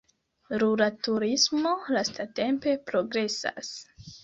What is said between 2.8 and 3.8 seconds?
progresas.